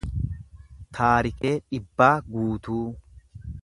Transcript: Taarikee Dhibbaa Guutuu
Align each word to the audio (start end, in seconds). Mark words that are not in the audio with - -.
Taarikee 0.99 1.53
Dhibbaa 1.67 2.11
Guutuu 2.33 2.85